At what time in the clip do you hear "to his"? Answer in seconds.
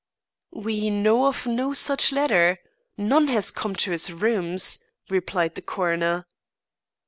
3.75-4.11